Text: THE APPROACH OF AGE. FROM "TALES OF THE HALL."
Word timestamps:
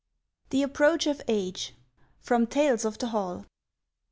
THE 0.49 0.63
APPROACH 0.63 1.05
OF 1.05 1.21
AGE. 1.27 1.75
FROM 2.17 2.47
"TALES 2.47 2.85
OF 2.85 2.97
THE 2.97 3.07
HALL." 3.09 3.45